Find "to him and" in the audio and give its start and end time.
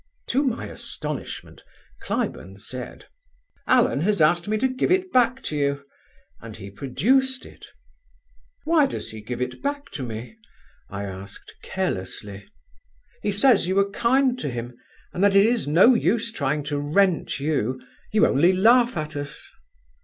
14.39-15.23